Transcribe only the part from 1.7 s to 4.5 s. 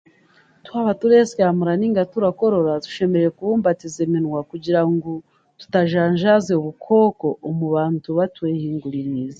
nainga turakorora tushemereire kubumbatiza eminywa